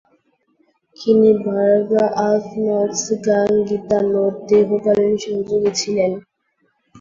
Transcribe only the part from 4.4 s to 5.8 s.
দীর্ঘকালীন সহযোগী